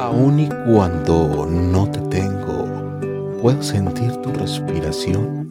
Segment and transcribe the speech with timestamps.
[0.00, 2.64] Aun y cuando no te tengo,
[3.42, 5.46] puedo sentir tu respiración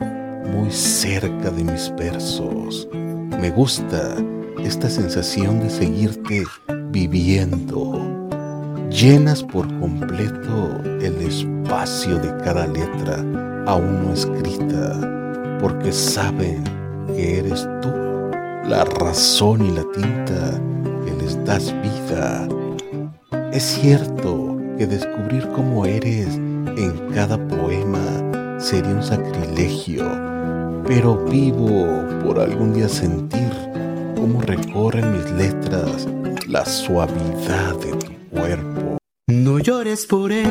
[0.52, 2.88] muy cerca de mis versos.
[3.39, 4.16] Me gusta
[4.64, 6.46] esta sensación de seguirte
[6.89, 8.02] viviendo.
[8.89, 13.23] Llenas por completo el espacio de cada letra
[13.68, 16.63] aún no escrita, porque saben
[17.05, 17.91] que eres tú
[18.68, 20.59] la razón y la tinta
[21.05, 22.47] que les das vida.
[23.52, 24.39] Es cierto
[24.79, 28.00] que descubrir cómo eres en cada poema
[28.60, 30.10] sería un sacrilegio,
[30.88, 31.86] pero vivo
[32.23, 33.52] por algún día sentir
[34.16, 36.08] cómo recorren mis letras
[36.47, 38.97] la suavidad de tu cuerpo.
[39.28, 40.47] No llores por él,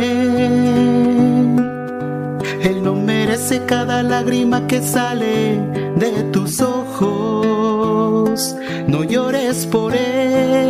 [2.63, 5.59] él no merece cada lágrima que sale
[5.97, 8.55] de tus ojos.
[8.89, 10.68] No llores por él,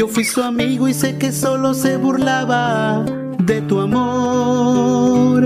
[0.00, 3.04] yo fui su amigo y sé que solo se burlaba
[3.44, 5.42] de tu amor.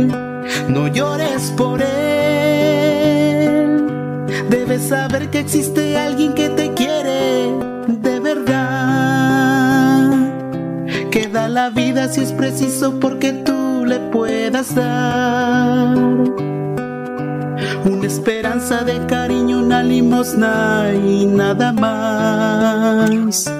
[0.68, 1.88] No llores por él,
[4.48, 7.50] debes saber que existe alguien que te quiere
[7.88, 10.12] de verdad.
[11.10, 15.96] Que da la vida si es preciso porque tú le puedas dar.
[17.84, 23.50] Una esperanza de cariño, una limosna y nada más.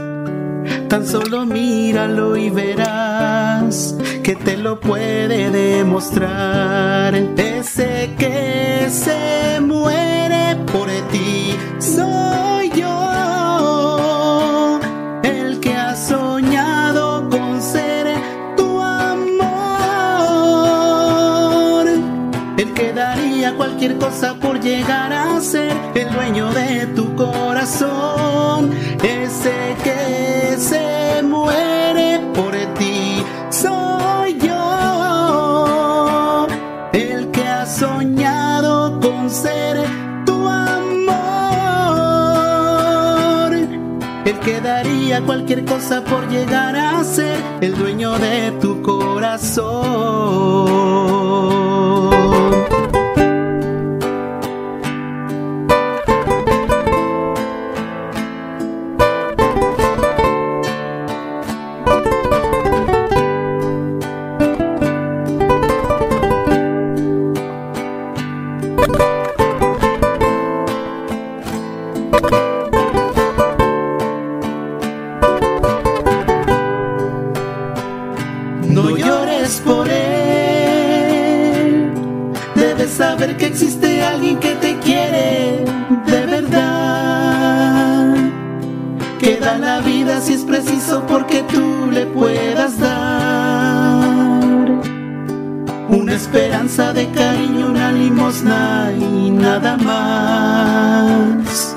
[0.95, 7.17] Tan solo míralo y verás que te lo puede demostrar.
[7.17, 14.79] Ese que se muere por ti soy yo,
[15.25, 18.15] el que ha soñado con ser
[18.57, 19.49] tu amor,
[22.57, 28.71] el que daría cualquier cosa por llegar a ser el dueño de tu corazón,
[29.03, 30.54] ese que
[39.29, 39.79] soñado con ser
[40.27, 41.15] tu amor,
[44.25, 49.85] el que daría cualquier cosa por llegar a ser el dueño de tu corazón.
[79.05, 81.93] Llores por él.
[82.55, 85.65] Debes saber que existe alguien que te quiere
[86.07, 88.15] de verdad.
[89.19, 94.05] Que da la vida si es preciso porque tú le puedas dar.
[95.89, 101.77] Una esperanza de cariño, una limosna y nada más.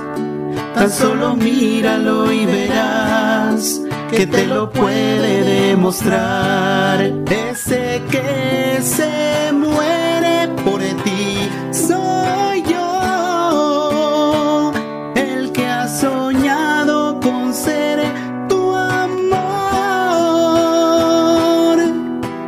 [0.74, 7.02] Tan solo míralo y verás que te lo puede demostrar.
[7.30, 13.62] Ese que se muere por ti soy yo,
[15.16, 18.00] el que ha soñado con ser
[18.48, 19.28] tu amor,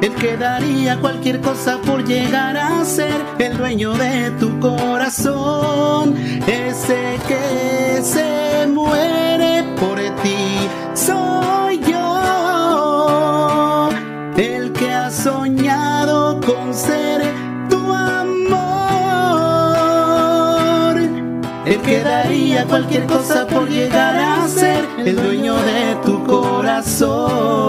[0.02, 6.16] el que daría cualquier cosa por llegar a ser el dueño de tu corazón.
[6.47, 8.48] Ese que se
[21.69, 27.69] el que daría cualquier cosa por llegar a ser el dueño de tu corazón.